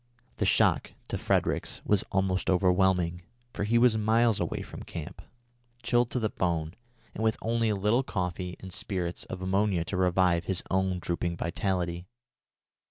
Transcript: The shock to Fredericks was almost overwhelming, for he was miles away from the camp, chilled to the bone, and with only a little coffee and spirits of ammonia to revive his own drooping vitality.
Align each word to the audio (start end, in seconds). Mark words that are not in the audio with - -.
The 0.37 0.47
shock 0.47 0.93
to 1.09 1.17
Fredericks 1.19 1.79
was 1.85 2.03
almost 2.11 2.49
overwhelming, 2.49 3.21
for 3.53 3.65
he 3.65 3.77
was 3.77 3.99
miles 3.99 4.39
away 4.39 4.63
from 4.63 4.79
the 4.79 4.85
camp, 4.87 5.21
chilled 5.83 6.09
to 6.09 6.19
the 6.19 6.31
bone, 6.31 6.73
and 7.13 7.23
with 7.23 7.37
only 7.39 7.69
a 7.69 7.75
little 7.75 8.01
coffee 8.01 8.55
and 8.59 8.73
spirits 8.73 9.25
of 9.25 9.43
ammonia 9.43 9.85
to 9.85 9.97
revive 9.97 10.45
his 10.45 10.63
own 10.71 10.97
drooping 10.97 11.37
vitality. 11.37 12.07